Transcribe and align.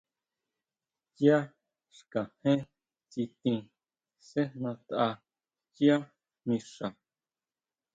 Yá 1.23 1.37
xkajén 1.97 2.59
tsitin 3.09 3.59
sejnatʼa 4.29 5.05
yá 5.85 5.95
mixa. 6.47 6.87